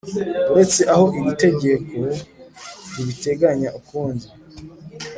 uretse 0.51 0.81
aho 0.93 1.05
iri 1.19 1.33
tegeko 1.43 1.97
ribiteganya 2.93 3.69
ukundi 3.79 4.27